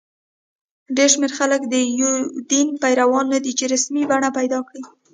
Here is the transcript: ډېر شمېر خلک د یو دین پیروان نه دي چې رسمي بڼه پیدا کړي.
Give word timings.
ډېر 0.95 1.09
شمېر 1.13 1.31
خلک 1.39 1.61
د 1.67 1.75
یو 2.01 2.13
دین 2.51 2.67
پیروان 2.83 3.25
نه 3.33 3.39
دي 3.43 3.51
چې 3.59 3.65
رسمي 3.73 4.03
بڼه 4.11 4.29
پیدا 4.37 4.59
کړي. 4.67 4.81